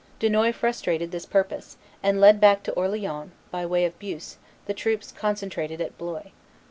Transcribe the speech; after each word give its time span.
Dunois 0.17 0.51
frustrated 0.53 1.11
this 1.11 1.27
purpose, 1.27 1.77
and 2.01 2.19
led 2.19 2.41
back 2.41 2.63
to 2.63 2.71
Orleans, 2.71 3.29
by 3.51 3.67
way 3.67 3.85
of 3.85 3.99
Beauce, 3.99 4.37
the 4.65 4.73
troops 4.73 5.11
concentrated 5.11 5.79
at 5.79 5.95
Blois. 5.99 6.31